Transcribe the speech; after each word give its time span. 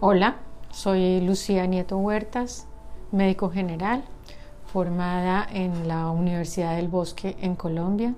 Hola, 0.00 0.36
soy 0.70 1.20
Lucía 1.20 1.66
Nieto 1.66 1.98
Huertas, 1.98 2.68
médico 3.10 3.50
general, 3.50 4.04
formada 4.72 5.44
en 5.52 5.88
la 5.88 6.12
Universidad 6.12 6.76
del 6.76 6.86
Bosque 6.86 7.36
en 7.40 7.56
Colombia 7.56 8.14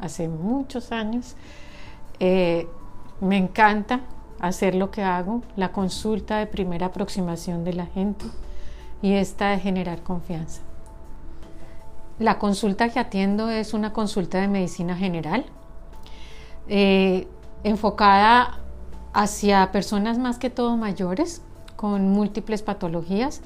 hace 0.00 0.28
muchos 0.28 0.92
años. 0.92 1.36
Eh, 2.20 2.66
me 3.20 3.36
encanta 3.36 4.00
hacer 4.40 4.74
lo 4.74 4.90
que 4.90 5.02
hago, 5.02 5.42
la 5.56 5.72
consulta 5.72 6.38
de 6.38 6.46
primera 6.46 6.86
aproximación 6.86 7.64
de 7.64 7.74
la 7.74 7.84
gente 7.84 8.24
y 9.02 9.12
esta 9.12 9.50
de 9.50 9.58
generar 9.58 10.02
confianza. 10.02 10.62
La 12.18 12.38
consulta 12.38 12.88
que 12.88 12.98
atiendo 12.98 13.50
es 13.50 13.74
una 13.74 13.92
consulta 13.92 14.40
de 14.40 14.48
medicina 14.48 14.96
general, 14.96 15.44
eh, 16.66 17.28
enfocada 17.62 18.59
hacia 19.12 19.72
personas 19.72 20.18
más 20.18 20.38
que 20.38 20.50
todo 20.50 20.76
mayores 20.76 21.42
con 21.76 22.10
múltiples 22.10 22.62
patologías 22.62 23.42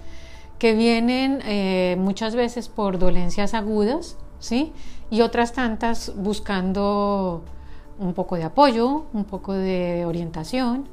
que 0.59 0.75
vienen 0.75 1.41
eh, 1.45 1.97
muchas 1.99 2.35
veces 2.35 2.69
por 2.69 2.99
dolencias 2.99 3.55
agudas, 3.55 4.17
¿sí? 4.39 4.73
Y 5.11 5.21
otras 5.21 5.53
tantas 5.53 6.13
buscando 6.17 7.43
un 7.99 8.15
poco 8.15 8.37
de 8.37 8.45
apoyo, 8.45 9.05
un 9.13 9.25
poco 9.25 9.53
de 9.53 10.05
orientación. 10.07 10.87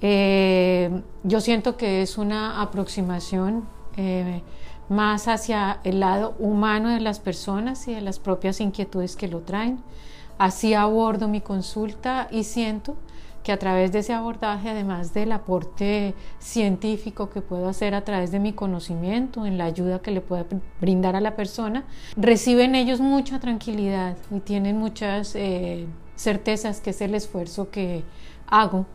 Eh, 0.00 1.02
yo 1.22 1.40
siento 1.40 1.76
que 1.76 2.02
es 2.02 2.18
una 2.18 2.60
aproximación 2.60 3.64
eh, 3.96 4.42
más 4.88 5.28
hacia 5.28 5.80
el 5.84 6.00
lado 6.00 6.34
humano 6.38 6.90
de 6.90 7.00
las 7.00 7.20
personas 7.20 7.88
y 7.88 7.94
de 7.94 8.00
las 8.00 8.18
propias 8.18 8.60
inquietudes 8.60 9.16
que 9.16 9.28
lo 9.28 9.40
traen. 9.40 9.78
Así 10.36 10.74
abordo 10.74 11.28
mi 11.28 11.40
consulta 11.40 12.28
y 12.30 12.44
siento 12.44 12.96
que 13.44 13.52
a 13.52 13.58
través 13.58 13.92
de 13.92 14.00
ese 14.00 14.14
abordaje, 14.14 14.70
además 14.70 15.12
del 15.12 15.30
aporte 15.30 16.14
científico 16.38 17.28
que 17.28 17.42
puedo 17.42 17.68
hacer 17.68 17.94
a 17.94 18.02
través 18.02 18.32
de 18.32 18.40
mi 18.40 18.54
conocimiento, 18.54 19.44
en 19.44 19.58
la 19.58 19.66
ayuda 19.66 20.00
que 20.00 20.10
le 20.10 20.22
puedo 20.22 20.46
brindar 20.80 21.14
a 21.14 21.20
la 21.20 21.36
persona, 21.36 21.84
reciben 22.16 22.74
ellos 22.74 23.00
mucha 23.00 23.38
tranquilidad 23.40 24.16
y 24.30 24.40
tienen 24.40 24.78
muchas 24.78 25.36
eh, 25.36 25.86
certezas 26.16 26.80
que 26.80 26.90
es 26.90 27.00
el 27.02 27.14
esfuerzo 27.14 27.70
que 27.70 28.02
hago, 28.46 28.86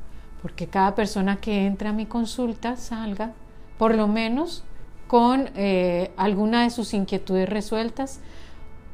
porque 0.41 0.65
cada 0.65 0.95
persona 0.95 1.35
que 1.37 1.67
entra 1.67 1.91
a 1.91 1.93
mi 1.93 2.07
consulta 2.07 2.75
salga 2.75 3.33
por 3.77 3.93
lo 3.93 4.07
menos 4.07 4.63
con 5.07 5.51
eh, 5.55 6.11
alguna 6.17 6.63
de 6.63 6.71
sus 6.71 6.95
inquietudes 6.95 7.47
resueltas 7.47 8.19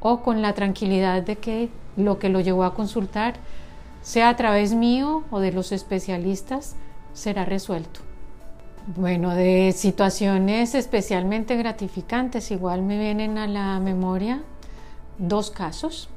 o 0.01 0.21
con 0.21 0.41
la 0.41 0.53
tranquilidad 0.53 1.23
de 1.23 1.37
que 1.37 1.69
lo 1.95 2.19
que 2.19 2.27
lo 2.27 2.41
llevó 2.41 2.65
a 2.65 2.73
consultar 2.73 3.35
sea 4.05 4.29
a 4.29 4.35
través 4.35 4.75
mío 4.75 5.23
o 5.31 5.39
de 5.39 5.51
los 5.51 5.71
especialistas, 5.71 6.75
será 7.13 7.43
resuelto. 7.43 8.01
Bueno, 8.95 9.33
de 9.33 9.73
situaciones 9.75 10.75
especialmente 10.75 11.55
gratificantes, 11.55 12.51
igual 12.51 12.83
me 12.83 12.99
vienen 12.99 13.39
a 13.39 13.47
la 13.47 13.79
memoria 13.79 14.43
dos 15.17 15.49
casos. 15.49 16.07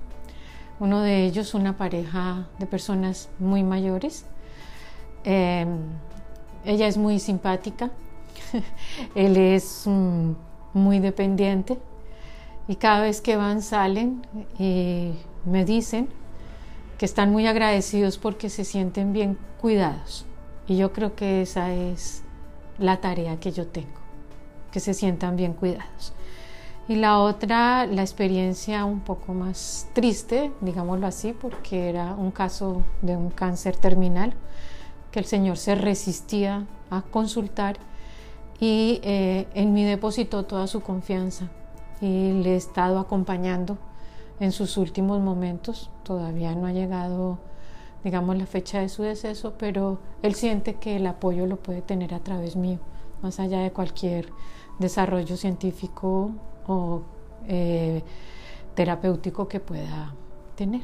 Uno 0.78 1.00
de 1.00 1.24
ellos, 1.24 1.54
una 1.54 1.78
pareja 1.78 2.46
de 2.58 2.66
personas 2.66 3.30
muy 3.38 3.62
mayores. 3.62 4.26
Em, 5.24 5.78
ella 6.66 6.88
es 6.88 6.98
muy 6.98 7.18
simpática, 7.18 7.90
él 9.14 9.38
es 9.38 9.84
mm, 9.86 10.32
muy 10.74 10.98
dependiente 10.98 11.78
y 12.68 12.76
cada 12.76 13.00
vez 13.00 13.22
que 13.22 13.36
van 13.36 13.62
salen 13.62 14.26
y 14.58 15.12
me 15.46 15.64
dicen 15.64 16.10
que 16.98 17.06
están 17.06 17.30
muy 17.30 17.46
agradecidos 17.46 18.18
porque 18.18 18.50
se 18.50 18.64
sienten 18.64 19.12
bien 19.12 19.38
cuidados. 19.60 20.26
Y 20.66 20.76
yo 20.76 20.92
creo 20.92 21.14
que 21.14 21.42
esa 21.42 21.72
es 21.72 22.22
la 22.78 23.00
tarea 23.00 23.40
que 23.40 23.52
yo 23.52 23.66
tengo, 23.68 23.88
que 24.72 24.80
se 24.80 24.92
sientan 24.92 25.36
bien 25.36 25.54
cuidados. 25.54 26.12
Y 26.88 26.96
la 26.96 27.18
otra, 27.18 27.86
la 27.86 28.02
experiencia 28.02 28.84
un 28.84 29.00
poco 29.00 29.34
más 29.34 29.88
triste, 29.92 30.52
digámoslo 30.60 31.06
así, 31.06 31.32
porque 31.32 31.88
era 31.88 32.14
un 32.14 32.30
caso 32.30 32.82
de 33.02 33.16
un 33.16 33.30
cáncer 33.30 33.76
terminal, 33.76 34.34
que 35.12 35.20
el 35.20 35.26
Señor 35.26 35.56
se 35.56 35.74
resistía 35.74 36.66
a 36.90 37.02
consultar 37.02 37.76
y 38.58 39.00
eh, 39.04 39.46
en 39.54 39.72
mí 39.72 39.84
depositó 39.84 40.44
toda 40.44 40.66
su 40.66 40.80
confianza 40.80 41.48
y 42.00 42.32
le 42.42 42.54
he 42.54 42.56
estado 42.56 42.98
acompañando 42.98 43.78
en 44.40 44.52
sus 44.52 44.76
últimos 44.76 45.20
momentos. 45.20 45.90
Todavía 46.02 46.54
no 46.54 46.66
ha 46.66 46.72
llegado, 46.72 47.38
digamos, 48.04 48.36
la 48.36 48.46
fecha 48.46 48.80
de 48.80 48.88
su 48.88 49.02
deceso, 49.02 49.54
pero 49.58 49.98
él 50.22 50.34
siente 50.34 50.74
que 50.74 50.96
el 50.96 51.06
apoyo 51.06 51.46
lo 51.46 51.56
puede 51.56 51.82
tener 51.82 52.14
a 52.14 52.20
través 52.20 52.56
mío, 52.56 52.78
más 53.22 53.40
allá 53.40 53.60
de 53.60 53.72
cualquier 53.72 54.28
desarrollo 54.78 55.36
científico 55.36 56.30
o 56.66 57.02
eh, 57.46 58.02
terapéutico 58.74 59.48
que 59.48 59.60
pueda 59.60 60.14
tener. 60.54 60.82